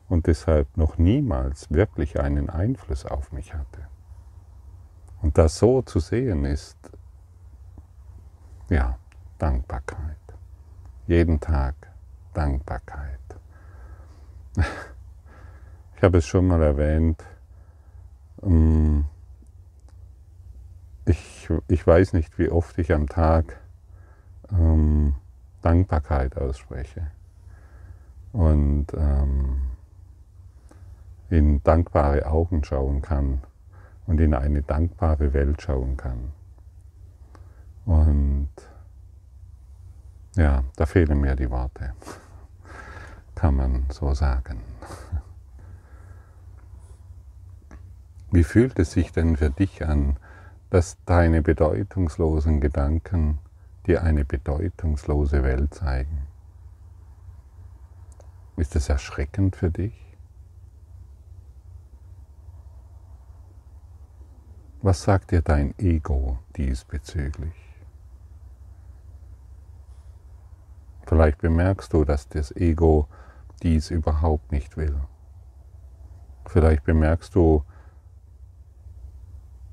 und 0.08 0.28
deshalb 0.28 0.78
noch 0.78 0.98
niemals 0.98 1.72
wirklich 1.72 2.20
einen 2.20 2.50
Einfluss 2.50 3.06
auf 3.06 3.32
mich 3.32 3.54
hatte. 3.54 3.88
Und 5.22 5.38
das 5.38 5.58
so 5.58 5.82
zu 5.82 6.00
sehen 6.00 6.46
ist, 6.46 6.78
ja, 8.70 8.98
Dankbarkeit. 9.40 10.18
Jeden 11.08 11.40
Tag 11.40 11.76
Dankbarkeit. 12.34 13.20
Ich 15.96 16.06
habe 16.06 16.18
es 16.18 16.28
schon 16.28 16.48
mal 16.48 16.62
erwähnt, 16.62 17.24
ich, 21.06 21.50
ich 21.68 21.86
weiß 21.86 22.14
nicht, 22.14 22.38
wie 22.40 22.50
oft 22.50 22.78
ich 22.78 22.94
am 22.94 23.08
Tag 23.08 23.60
ähm, 24.52 25.16
Dankbarkeit 25.62 26.38
ausspreche 26.38 27.08
und 28.32 28.88
ähm, 28.96 29.62
in 31.30 31.64
dankbare 31.64 32.26
Augen 32.26 32.64
schauen 32.64 33.02
kann 33.02 33.42
und 34.06 34.20
in 34.20 34.34
eine 34.34 34.62
dankbare 34.62 35.34
Welt 35.34 35.62
schauen 35.62 35.98
kann. 35.98 36.32
Und 37.86 38.50
ja, 40.36 40.64
da 40.76 40.86
fehlen 40.86 41.22
mir 41.22 41.36
die 41.36 41.50
Worte, 41.50 41.94
kann 43.36 43.56
man 43.56 43.86
so 43.90 44.14
sagen. 44.14 44.62
Wie 48.34 48.44
fühlt 48.44 48.80
es 48.80 48.92
sich 48.94 49.12
denn 49.12 49.38
für 49.38 49.52
dich 49.52 49.86
an, 49.86 50.18
dass 50.72 50.98
deine 51.06 51.44
bedeutungslosen 51.44 52.60
Gedanken 52.60 53.38
dir 53.86 54.02
eine 54.02 54.26
bedeutungslose 54.26 55.44
Welt 55.44 55.72
zeigen. 55.76 56.26
Ist 58.58 58.76
es 58.76 58.90
erschreckend 58.90 59.56
für 59.56 59.70
dich? 59.70 60.18
Was 64.82 65.04
sagt 65.04 65.30
dir 65.30 65.44
dein 65.44 65.78
Ego 65.78 66.40
diesbezüglich? 66.58 67.54
Vielleicht 71.06 71.38
bemerkst 71.38 71.94
du, 71.94 72.04
dass 72.04 72.28
das 72.30 72.52
Ego 72.56 73.08
dies 73.62 73.92
überhaupt 73.92 74.52
nicht 74.52 74.76
will. 74.76 75.00
Vielleicht 76.48 76.84
bemerkst 76.84 77.36
du, 77.36 77.64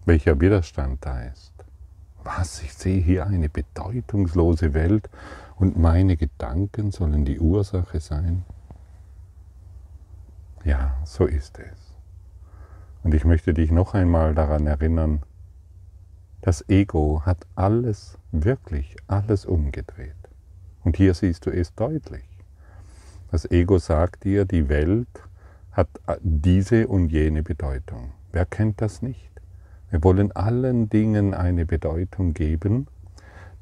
welcher 0.04 0.40
Widerstand 0.40 1.04
da 1.04 1.22
ist. 1.22 1.52
Was, 2.22 2.62
ich 2.62 2.74
sehe 2.74 3.00
hier 3.00 3.26
eine 3.26 3.48
bedeutungslose 3.48 4.74
Welt 4.74 5.08
und 5.56 5.78
meine 5.78 6.16
Gedanken 6.16 6.90
sollen 6.90 7.24
die 7.24 7.40
Ursache 7.40 8.00
sein? 8.00 8.44
Ja, 10.64 10.96
so 11.04 11.24
ist 11.24 11.58
es. 11.58 11.78
Und 13.02 13.14
ich 13.14 13.24
möchte 13.24 13.54
dich 13.54 13.70
noch 13.70 13.94
einmal 13.94 14.34
daran 14.34 14.66
erinnern, 14.66 15.22
das 16.42 16.66
Ego 16.68 17.22
hat 17.24 17.46
alles, 17.54 18.18
wirklich 18.32 18.96
alles 19.06 19.46
umgedreht. 19.46 20.14
Und 20.84 20.96
hier 20.96 21.14
siehst 21.14 21.46
du 21.46 21.50
es 21.50 21.74
deutlich. 21.74 22.24
Das 23.30 23.50
Ego 23.50 23.78
sagt 23.78 24.24
dir, 24.24 24.44
die 24.44 24.68
Welt 24.68 25.08
hat 25.72 25.88
diese 26.22 26.88
und 26.88 27.08
jene 27.08 27.42
Bedeutung. 27.42 28.12
Wer 28.32 28.44
kennt 28.44 28.80
das 28.80 29.02
nicht? 29.02 29.29
Wir 29.90 30.04
wollen 30.04 30.30
allen 30.32 30.88
Dingen 30.88 31.34
eine 31.34 31.66
Bedeutung 31.66 32.32
geben, 32.32 32.86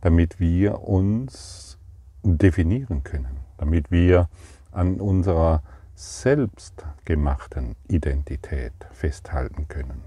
damit 0.02 0.38
wir 0.38 0.82
uns 0.82 1.78
definieren 2.22 3.02
können, 3.02 3.38
damit 3.56 3.90
wir 3.90 4.28
an 4.70 5.00
unserer 5.00 5.62
selbstgemachten 5.94 7.74
Identität 7.88 8.74
festhalten 8.92 9.66
können. 9.68 10.02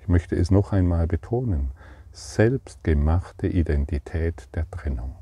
Ich 0.00 0.08
möchte 0.08 0.34
es 0.34 0.50
noch 0.50 0.72
einmal 0.72 1.06
betonen, 1.06 1.70
selbstgemachte 2.12 3.46
Identität 3.46 4.48
der 4.54 4.68
Trennung. 4.70 5.14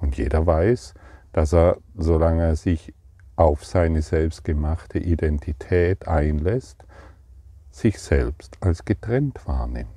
Und 0.00 0.16
jeder 0.16 0.46
weiß, 0.46 0.94
dass 1.32 1.52
er, 1.52 1.76
solange 1.94 2.42
er 2.42 2.56
sich 2.56 2.94
auf 3.36 3.64
seine 3.64 4.00
selbstgemachte 4.00 4.98
Identität 4.98 6.08
einlässt, 6.08 6.84
sich 7.74 7.98
selbst 7.98 8.56
als 8.60 8.84
getrennt 8.84 9.40
wahrnimmt. 9.46 9.88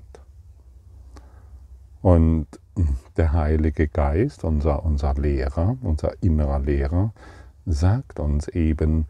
Und 2.02 2.48
der 3.18 3.34
Heilige 3.34 3.88
Geist, 3.88 4.44
unser, 4.44 4.84
unser 4.84 5.13
Lehrer, 5.13 5.78
unser 5.82 6.22
innerer 6.24 6.60
Lehrer, 6.60 7.13
sagt 7.68 8.20
uns 8.20 8.48
eben, 8.48 9.06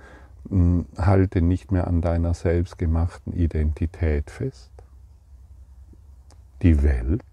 hm, 0.49 0.85
halte 0.97 1.41
nicht 1.41 1.71
mehr 1.71 1.87
an 1.87 2.01
deiner 2.01 2.33
selbstgemachten 2.33 3.33
Identität 3.33 4.29
fest. 4.29 4.71
Die 6.61 6.83
Welt 6.83 7.23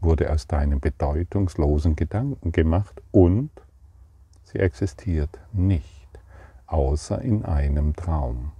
wurde 0.00 0.32
aus 0.32 0.46
deinem 0.46 0.78
bedeutungslosen 0.78 1.96
Gedanken 1.96 2.52
gemacht 2.52 3.02
und 3.10 3.50
sie 4.44 4.58
existiert 4.58 5.40
nicht, 5.52 6.08
außer 6.66 7.20
in 7.22 7.44
einem 7.44 7.96
Traum 7.96 8.52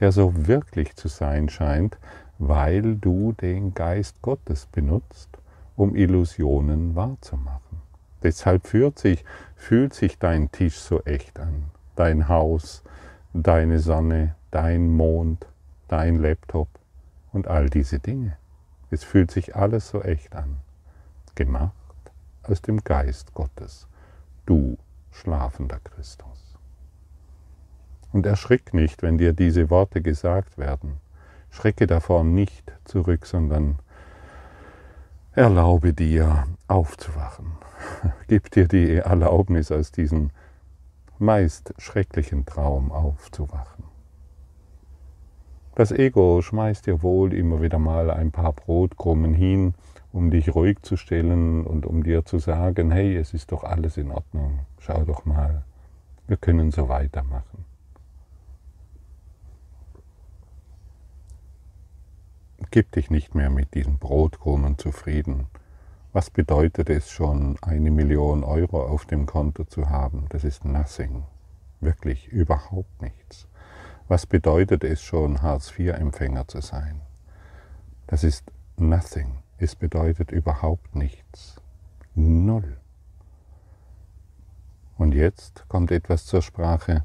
der 0.00 0.12
so 0.12 0.46
wirklich 0.46 0.96
zu 0.96 1.08
sein 1.08 1.48
scheint, 1.48 1.98
weil 2.38 2.96
du 2.96 3.32
den 3.32 3.74
Geist 3.74 4.20
Gottes 4.22 4.66
benutzt, 4.66 5.28
um 5.76 5.94
Illusionen 5.94 6.96
wahrzumachen. 6.96 7.82
Deshalb 8.22 8.66
fühlt 8.66 8.98
sich, 8.98 9.24
fühlt 9.56 9.94
sich 9.94 10.18
dein 10.18 10.50
Tisch 10.50 10.78
so 10.78 11.00
echt 11.02 11.38
an, 11.38 11.70
dein 11.96 12.28
Haus, 12.28 12.82
deine 13.32 13.78
Sonne, 13.78 14.34
dein 14.50 14.88
Mond, 14.88 15.46
dein 15.88 16.16
Laptop 16.16 16.68
und 17.32 17.46
all 17.46 17.70
diese 17.70 17.98
Dinge. 17.98 18.36
Es 18.90 19.04
fühlt 19.04 19.30
sich 19.30 19.54
alles 19.54 19.88
so 19.88 20.02
echt 20.02 20.34
an, 20.34 20.56
gemacht 21.34 21.72
aus 22.42 22.62
dem 22.62 22.82
Geist 22.82 23.34
Gottes, 23.34 23.86
du 24.46 24.76
schlafender 25.12 25.78
Christus. 25.78 26.39
Und 28.12 28.26
erschrick 28.26 28.74
nicht, 28.74 29.02
wenn 29.02 29.18
dir 29.18 29.32
diese 29.32 29.70
Worte 29.70 30.02
gesagt 30.02 30.58
werden. 30.58 30.98
Schrecke 31.50 31.86
davor 31.86 32.24
nicht 32.24 32.72
zurück, 32.84 33.26
sondern 33.26 33.78
erlaube 35.32 35.92
dir 35.92 36.46
aufzuwachen. 36.68 37.52
Gib 38.28 38.50
dir 38.50 38.66
die 38.66 38.96
Erlaubnis, 38.96 39.70
aus 39.70 39.92
diesem 39.92 40.30
meist 41.18 41.74
schrecklichen 41.78 42.46
Traum 42.46 42.90
aufzuwachen. 42.92 43.84
Das 45.74 45.92
Ego 45.92 46.42
schmeißt 46.42 46.86
dir 46.86 47.02
wohl 47.02 47.32
immer 47.32 47.62
wieder 47.62 47.78
mal 47.78 48.10
ein 48.10 48.32
paar 48.32 48.52
Brotkrumen 48.52 49.34
hin, 49.34 49.74
um 50.12 50.30
dich 50.30 50.54
ruhig 50.54 50.82
zu 50.82 50.96
stellen 50.96 51.64
und 51.64 51.86
um 51.86 52.02
dir 52.02 52.24
zu 52.24 52.38
sagen, 52.38 52.90
hey, 52.90 53.16
es 53.16 53.34
ist 53.34 53.52
doch 53.52 53.64
alles 53.64 53.96
in 53.96 54.10
Ordnung, 54.10 54.60
schau 54.78 55.04
doch 55.04 55.24
mal, 55.24 55.62
wir 56.26 56.36
können 56.36 56.70
so 56.70 56.88
weitermachen. 56.88 57.69
Gib 62.70 62.92
dich 62.92 63.10
nicht 63.10 63.34
mehr 63.34 63.50
mit 63.50 63.74
diesen 63.74 63.98
Brotkrumen 63.98 64.78
zufrieden. 64.78 65.46
Was 66.12 66.30
bedeutet 66.30 66.90
es 66.90 67.10
schon, 67.10 67.56
eine 67.62 67.90
Million 67.90 68.44
Euro 68.44 68.84
auf 68.84 69.06
dem 69.06 69.26
Konto 69.26 69.64
zu 69.64 69.90
haben? 69.90 70.26
Das 70.28 70.44
ist 70.44 70.64
nothing. 70.64 71.24
Wirklich 71.80 72.28
überhaupt 72.28 73.00
nichts. 73.00 73.48
Was 74.06 74.26
bedeutet 74.26 74.84
es 74.84 75.02
schon, 75.02 75.42
Hartz-IV-Empfänger 75.42 76.46
zu 76.46 76.60
sein? 76.60 77.00
Das 78.06 78.24
ist 78.24 78.52
nothing. 78.76 79.38
Es 79.58 79.74
bedeutet 79.74 80.30
überhaupt 80.30 80.94
nichts. 80.94 81.60
Null. 82.14 82.76
Und 84.96 85.12
jetzt 85.12 85.64
kommt 85.68 85.90
etwas 85.90 86.26
zur 86.26 86.42
Sprache. 86.42 87.04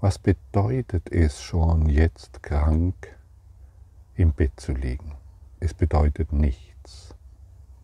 Was 0.00 0.18
bedeutet 0.18 1.12
es 1.12 1.42
schon, 1.42 1.88
jetzt 1.88 2.42
krank 2.42 3.16
im 4.16 4.32
Bett 4.32 4.52
zu 4.58 4.72
liegen? 4.72 5.16
Es 5.60 5.74
bedeutet 5.74 6.32
nichts. 6.32 7.14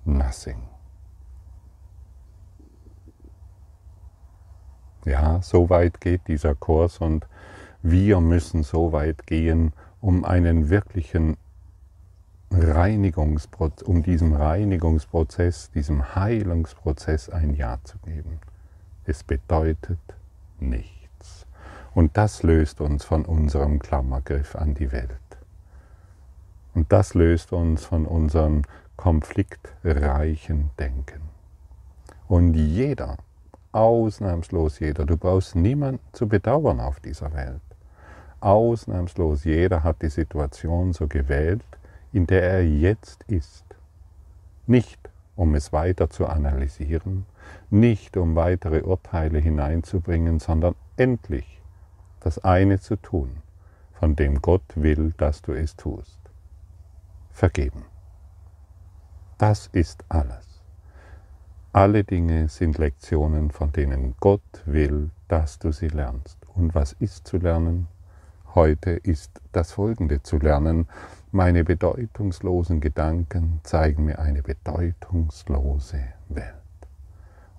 Nothing. 0.05 0.63
Ja, 5.05 5.41
so 5.43 5.71
weit 5.71 6.01
geht 6.01 6.29
dieser 6.29 6.55
Kurs 6.55 6.99
und 6.99 7.27
wir 7.83 8.21
müssen 8.21 8.63
so 8.63 8.93
weit 8.93 9.27
gehen, 9.27 9.73
um 10.01 10.25
einen 10.25 10.71
wirklichen 10.71 11.37
Reinigungsprozess, 12.51 13.87
um 13.87 14.03
diesem 14.03 14.33
Reinigungsprozess, 14.35 15.71
diesem 15.71 16.15
Heilungsprozess 16.15 17.31
ein 17.31 17.55
Ja 17.55 17.79
zu 17.85 17.99
geben. 17.99 18.41
Es 19.05 19.23
bedeutet 19.23 20.01
nichts. 20.59 21.47
Und 21.95 22.17
das 22.17 22.43
löst 22.43 22.81
uns 22.81 23.05
von 23.05 23.25
unserem 23.25 23.79
Klammergriff 23.79 24.57
an 24.57 24.75
die 24.75 24.93
Welt. 24.93 25.28
Und 26.79 26.93
das 26.93 27.15
löst 27.15 27.53
uns 27.53 27.85
von 27.85 28.07
unserem 28.07 28.63
konfliktreichen 28.97 30.71
Denken. 30.79 31.23
Und 32.29 32.55
jeder, 32.55 33.17
ausnahmslos 33.73 34.79
jeder, 34.79 35.05
du 35.05 35.17
brauchst 35.17 35.57
niemanden 35.57 35.99
zu 36.13 36.29
bedauern 36.29 36.79
auf 36.79 37.01
dieser 37.01 37.35
Welt. 37.35 37.61
Ausnahmslos 38.39 39.43
jeder 39.43 39.83
hat 39.83 40.03
die 40.03 40.09
Situation 40.09 40.93
so 40.93 41.09
gewählt, 41.09 41.65
in 42.13 42.29
der 42.29 42.45
er 42.45 42.65
jetzt 42.65 43.25
ist. 43.25 43.65
Nicht, 44.69 45.01
um 45.35 45.57
es 45.57 45.73
weiter 45.73 46.11
zu 46.11 46.29
analysieren, 46.29 47.27
nicht 47.71 48.17
um 48.17 48.37
weitere 48.37 48.83
Urteile 48.83 49.41
hineinzubringen, 49.41 50.39
sondern 50.39 50.77
endlich 50.97 51.61
das 52.21 52.39
eine 52.45 52.79
zu 52.79 52.95
tun, 52.95 53.43
von 53.95 54.15
dem 54.15 54.41
Gott 54.41 54.63
will, 54.77 55.13
dass 55.17 55.43
du 55.43 55.55
es 55.55 55.75
tust. 55.75 56.28
Vergeben. 57.39 57.85
Das 59.39 59.69
ist 59.69 60.05
alles. 60.09 60.61
Alle 61.73 62.03
Dinge 62.03 62.49
sind 62.49 62.79
Lektionen, 62.79 63.53
von 63.53 63.71
denen 63.71 64.17
Gott 64.19 64.65
will, 64.67 65.11
dass 65.29 65.61
du 65.61 65.71
sie 65.71 65.87
lernst. 65.87 66.37
Und 66.57 66.75
was 66.75 66.95
ist 66.95 67.29
zu 67.29 67.37
lernen? 67.37 67.87
Heute 68.57 68.91
ist 68.91 69.41
das 69.53 69.71
Folgende 69.71 70.21
zu 70.21 70.39
lernen. 70.39 70.89
Meine 71.31 71.63
bedeutungslosen 71.63 72.81
Gedanken 72.81 73.61
zeigen 73.63 74.07
mir 74.07 74.19
eine 74.19 74.43
bedeutungslose 74.43 76.03
Welt. 76.31 76.55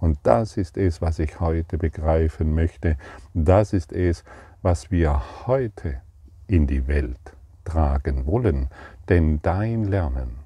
Und 0.01 0.19
das 0.23 0.57
ist 0.57 0.75
es, 0.75 1.01
was 1.01 1.19
ich 1.19 1.39
heute 1.39 1.77
begreifen 1.77 2.53
möchte. 2.53 2.97
Das 3.33 3.71
ist 3.71 3.93
es, 3.93 4.25
was 4.61 4.91
wir 4.91 5.47
heute 5.47 6.01
in 6.47 6.67
die 6.67 6.85
Welt 6.89 7.37
tragen 7.69 8.25
wollen. 8.25 8.69
Denn 9.10 9.41
dein 9.41 9.86
Lernen, 9.86 10.38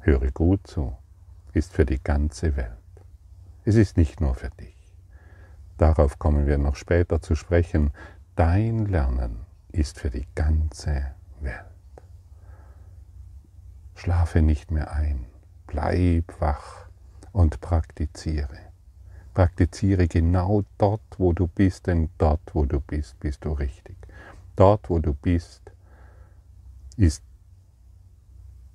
höre 0.00 0.32
gut 0.32 0.66
zu, 0.66 0.96
ist 1.52 1.72
für 1.72 1.86
die 1.86 2.02
ganze 2.02 2.56
Welt. 2.56 2.72
Es 3.64 3.76
ist 3.76 3.96
nicht 3.96 4.20
nur 4.20 4.34
für 4.34 4.50
dich. 4.50 4.74
Darauf 5.78 6.18
kommen 6.18 6.48
wir 6.48 6.58
noch 6.58 6.74
später 6.74 7.22
zu 7.22 7.36
sprechen. 7.36 7.92
Dein 8.34 8.86
Lernen 8.86 9.46
ist 9.70 10.00
für 10.00 10.10
die 10.10 10.26
ganze 10.34 11.14
Welt. 11.40 11.64
Schlafe 13.94 14.42
nicht 14.42 14.72
mehr 14.72 14.92
ein, 14.92 15.26
bleib 15.68 16.40
wach 16.40 16.88
und 17.30 17.60
praktiziere. 17.60 18.58
Praktiziere 19.34 20.08
genau 20.08 20.64
dort, 20.78 21.02
wo 21.18 21.32
du 21.32 21.46
bist, 21.46 21.86
denn 21.86 22.10
dort, 22.18 22.40
wo 22.54 22.64
du 22.64 22.80
bist, 22.80 23.20
bist 23.20 23.44
du 23.44 23.52
richtig. 23.52 23.96
Dort, 24.56 24.90
wo 24.90 24.98
du 24.98 25.14
bist, 25.14 25.62
ist 26.96 27.22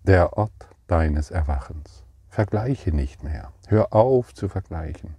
der 0.03 0.37
Ort 0.37 0.67
deines 0.87 1.31
Erwachens. 1.31 2.03
Vergleiche 2.29 2.95
nicht 2.95 3.23
mehr. 3.23 3.51
Hör 3.67 3.93
auf 3.93 4.33
zu 4.33 4.49
vergleichen. 4.49 5.15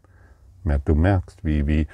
Du 0.84 0.94
merkst, 0.94 1.44
wie, 1.44 1.66
wie, 1.66 1.86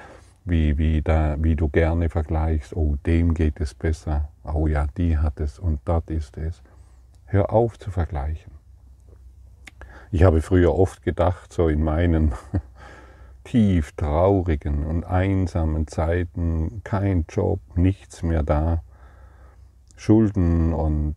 wie, 0.45 0.77
wie, 0.77 1.01
da, 1.01 1.35
wie 1.39 1.55
du 1.55 1.69
gerne 1.69 2.09
vergleichst, 2.09 2.75
oh, 2.75 2.95
dem 3.05 3.33
geht 3.33 3.59
es 3.59 3.73
besser, 3.73 4.29
oh 4.43 4.67
ja, 4.67 4.87
die 4.97 5.17
hat 5.17 5.39
es 5.39 5.59
und 5.59 5.81
dort 5.85 6.09
ist 6.09 6.37
es. 6.37 6.61
Hör 7.25 7.51
auf 7.51 7.77
zu 7.77 7.91
vergleichen. 7.91 8.53
Ich 10.11 10.23
habe 10.23 10.41
früher 10.41 10.73
oft 10.73 11.03
gedacht, 11.03 11.53
so 11.53 11.67
in 11.67 11.83
meinen 11.83 12.33
tief 13.43 13.91
traurigen 13.93 14.85
und 14.85 15.03
einsamen 15.03 15.87
Zeiten, 15.87 16.81
kein 16.83 17.25
Job, 17.29 17.59
nichts 17.75 18.23
mehr 18.23 18.41
da, 18.41 18.81
Schulden 19.95 20.73
und 20.73 21.15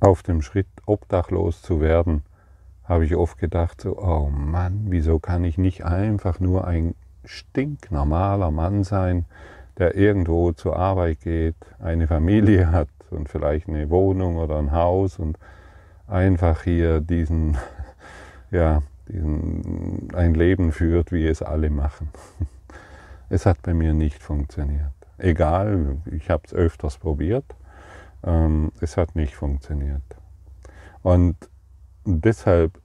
auf 0.00 0.22
dem 0.22 0.42
Schritt 0.42 0.68
obdachlos 0.86 1.62
zu 1.62 1.80
werden, 1.80 2.22
habe 2.84 3.04
ich 3.04 3.14
oft 3.14 3.38
gedacht, 3.38 3.80
so, 3.80 3.98
oh 3.98 4.30
Mann, 4.30 4.86
wieso 4.88 5.18
kann 5.18 5.44
ich 5.44 5.58
nicht 5.58 5.84
einfach 5.84 6.40
nur 6.40 6.66
ein 6.66 6.94
stinknormaler 7.24 8.50
Mann 8.50 8.82
sein, 8.82 9.26
der 9.78 9.94
irgendwo 9.94 10.52
zur 10.52 10.76
Arbeit 10.76 11.20
geht, 11.20 11.54
eine 11.78 12.08
Familie 12.08 12.70
hat 12.72 12.88
und 13.10 13.28
vielleicht 13.28 13.68
eine 13.68 13.90
Wohnung 13.90 14.36
oder 14.36 14.58
ein 14.58 14.72
Haus 14.72 15.18
und 15.18 15.38
einfach 16.06 16.62
hier 16.62 17.00
diesen, 17.00 17.56
ja, 18.50 18.82
diesen, 19.08 20.08
ein 20.14 20.34
Leben 20.34 20.72
führt, 20.72 21.12
wie 21.12 21.26
es 21.26 21.42
alle 21.42 21.70
machen. 21.70 22.08
Es 23.32 23.46
hat 23.46 23.62
bei 23.62 23.74
mir 23.74 23.94
nicht 23.94 24.24
funktioniert. 24.24 24.90
Egal, 25.16 25.98
ich 26.10 26.30
habe 26.30 26.42
es 26.46 26.52
öfters 26.52 26.98
probiert, 26.98 27.44
ähm, 28.24 28.72
es 28.80 28.96
hat 28.96 29.16
nicht 29.16 29.34
funktioniert. 29.34 30.02
Und 31.02 31.36
deshalb 32.04 32.80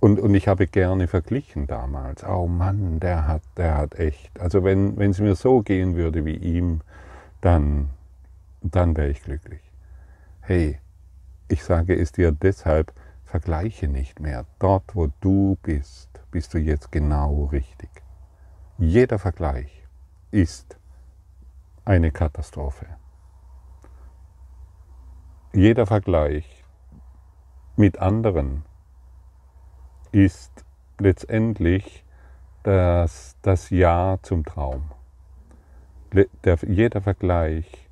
und, 0.00 0.18
und 0.18 0.34
ich 0.34 0.48
habe 0.48 0.66
gerne 0.66 1.08
verglichen 1.08 1.66
damals. 1.66 2.24
Oh 2.24 2.46
Mann, 2.46 3.00
der 3.00 3.26
hat, 3.26 3.42
der 3.58 3.76
hat 3.76 3.98
echt. 3.98 4.40
Also 4.40 4.64
wenn, 4.64 4.98
es 4.98 5.20
mir 5.20 5.34
so 5.34 5.60
gehen 5.60 5.94
würde 5.94 6.24
wie 6.24 6.36
ihm, 6.36 6.80
dann, 7.42 7.90
dann 8.62 8.96
wäre 8.96 9.10
ich 9.10 9.22
glücklich. 9.22 9.60
Hey, 10.40 10.78
ich 11.48 11.62
sage 11.62 11.94
es 11.94 12.12
dir 12.12 12.32
deshalb, 12.32 12.94
vergleiche 13.26 13.88
nicht 13.88 14.20
mehr. 14.20 14.46
Dort, 14.58 14.96
wo 14.96 15.08
du 15.20 15.58
bist, 15.62 16.08
bist 16.30 16.54
du 16.54 16.58
jetzt 16.58 16.90
genau 16.90 17.44
richtig. 17.52 17.90
Jeder 18.78 19.18
Vergleich 19.18 19.86
ist 20.30 20.78
eine 21.84 22.10
Katastrophe. 22.10 22.86
Jeder 25.52 25.84
Vergleich 25.84 26.62
mit 27.74 27.98
anderen 27.98 28.62
ist 30.12 30.64
letztendlich 30.98 32.04
das, 32.62 33.36
das 33.42 33.70
Ja 33.70 34.18
zum 34.22 34.44
Traum. 34.44 34.92
Der, 36.44 36.56
jeder 36.68 37.00
Vergleich 37.00 37.88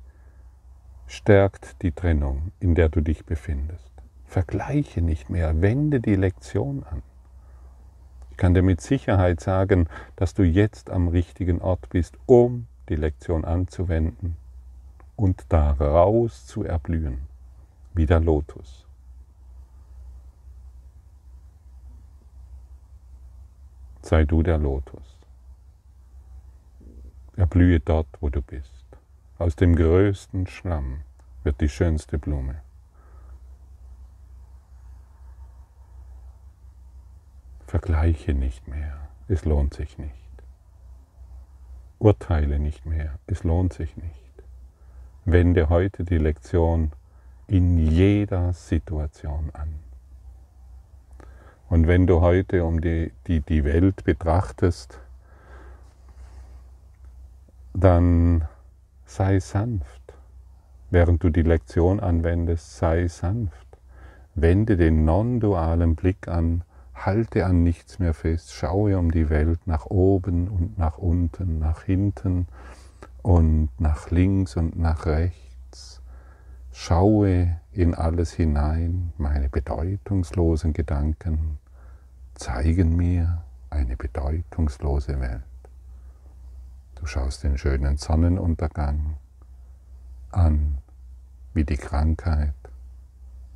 stärkt 1.05 1.81
die 1.81 1.91
Trennung, 1.91 2.53
in 2.61 2.75
der 2.75 2.87
du 2.87 3.01
dich 3.01 3.25
befindest. 3.25 3.91
Vergleiche 4.23 5.01
nicht 5.01 5.29
mehr, 5.29 5.61
wende 5.61 5.99
die 5.99 6.15
Lektion 6.15 6.85
an. 6.89 7.03
Ich 8.31 8.37
kann 8.37 8.53
dir 8.53 8.61
mit 8.61 8.79
Sicherheit 8.79 9.41
sagen, 9.41 9.89
dass 10.15 10.33
du 10.33 10.43
jetzt 10.43 10.89
am 10.89 11.09
richtigen 11.09 11.59
Ort 11.59 11.89
bist, 11.89 12.17
um 12.25 12.67
die 12.87 12.95
Lektion 12.95 13.43
anzuwenden 13.43 14.37
und 15.17 15.43
daraus 15.49 16.45
zu 16.45 16.63
erblühen, 16.63 17.27
wie 17.99 18.05
der 18.05 18.21
Lotus. 18.21 18.87
Sei 24.01 24.23
du 24.23 24.41
der 24.41 24.57
Lotus. 24.57 25.17
Erblühe 27.35 27.81
dort, 27.81 28.07
wo 28.21 28.29
du 28.29 28.41
bist. 28.41 28.85
Aus 29.37 29.57
dem 29.57 29.75
größten 29.75 30.47
Schlamm 30.47 31.01
wird 31.43 31.59
die 31.59 31.67
schönste 31.67 32.17
Blume. 32.17 32.61
Vergleiche 37.67 38.33
nicht 38.33 38.65
mehr, 38.69 39.09
es 39.27 39.43
lohnt 39.43 39.73
sich 39.73 39.97
nicht. 39.97 40.43
Urteile 41.97 42.59
nicht 42.59 42.85
mehr, 42.85 43.19
es 43.27 43.43
lohnt 43.43 43.73
sich 43.73 43.97
nicht. 43.97 44.33
Wende 45.25 45.67
heute 45.67 46.05
die 46.05 46.17
Lektion 46.17 46.93
in 47.49 47.77
jeder 47.77 48.53
Situation 48.53 49.49
an. 49.53 49.73
Und 51.67 51.87
wenn 51.87 52.07
du 52.07 52.21
heute 52.21 52.63
um 52.63 52.81
die, 52.81 53.11
die, 53.27 53.41
die 53.41 53.63
Welt 53.63 54.03
betrachtest, 54.03 54.99
dann 57.73 58.47
sei 59.05 59.39
sanft. 59.39 60.01
Während 60.91 61.23
du 61.23 61.29
die 61.29 61.43
Lektion 61.43 61.99
anwendest, 61.99 62.77
sei 62.77 63.07
sanft. 63.07 63.67
Wende 64.35 64.77
den 64.77 65.05
non-dualen 65.05 65.95
Blick 65.95 66.27
an, 66.27 66.63
halte 66.93 67.45
an 67.45 67.63
nichts 67.63 67.99
mehr 67.99 68.13
fest, 68.13 68.53
schaue 68.53 68.97
um 68.97 69.11
die 69.11 69.29
Welt 69.29 69.59
nach 69.65 69.85
oben 69.85 70.47
und 70.47 70.77
nach 70.77 70.97
unten, 70.97 71.59
nach 71.59 71.83
hinten 71.83 72.47
und 73.21 73.69
nach 73.79 74.11
links 74.11 74.55
und 74.55 74.77
nach 74.77 75.05
rechts. 75.05 75.48
Schaue 76.81 77.59
in 77.73 77.93
alles 77.93 78.31
hinein, 78.31 79.11
meine 79.17 79.49
bedeutungslosen 79.49 80.71
Gedanken 80.71 81.59
zeigen 82.35 82.95
mir 82.95 83.43
eine 83.69 83.97
bedeutungslose 83.97 85.19
Welt. 85.19 85.43
Du 86.95 87.05
schaust 87.05 87.43
den 87.43 87.57
schönen 87.57 87.97
Sonnenuntergang 87.97 89.17
an, 90.31 90.77
wie 91.53 91.65
die 91.65 91.75
Krankheit, 91.75 92.55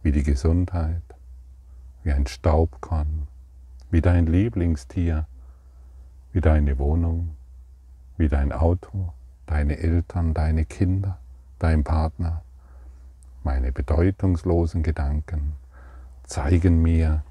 wie 0.01 0.11
die 0.11 0.23
Gesundheit, 0.23 1.01
wie 2.03 2.11
ein 2.11 2.27
Staubkorn, 2.27 3.29
wie 3.89 4.01
dein 4.01 4.25
Lieblingstier, 4.27 5.27
wie 6.33 6.41
deine 6.41 6.77
Wohnung, 6.77 7.37
wie 8.17 8.27
dein 8.27 8.51
Auto, 8.51 9.13
deine 9.45 9.77
Eltern, 9.77 10.33
deine 10.33 10.65
Kinder, 10.65 11.19
dein 11.57 11.85
Partner. 11.85 12.42
Meine 13.43 13.73
bedeutungslosen 13.73 14.83
Gedanken 14.83 15.55
zeigen 16.23 16.81
mir 16.81 17.23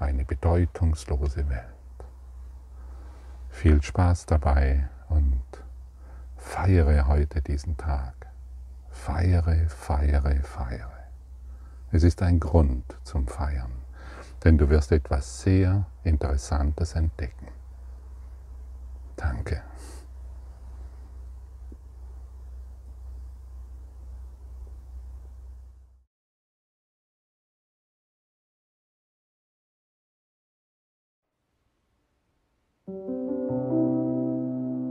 eine 0.00 0.24
bedeutungslose 0.24 1.48
Welt. 1.48 1.64
Viel 3.50 3.80
Spaß 3.80 4.26
dabei 4.26 4.88
und 5.08 5.42
feiere 6.36 7.06
heute 7.06 7.40
diesen 7.40 7.76
Tag. 7.76 8.14
Feiere, 8.90 9.68
feiere, 9.68 10.42
feiere. 10.42 10.98
Es 11.92 12.02
ist 12.02 12.20
ein 12.22 12.40
Grund 12.40 12.96
zum 13.04 13.28
Feiern, 13.28 13.72
denn 14.42 14.58
du 14.58 14.70
wirst 14.70 14.90
etwas 14.90 15.42
sehr 15.42 15.86
Interessantes 16.02 16.94
entdecken. 16.94 17.46
Danke. 19.14 19.62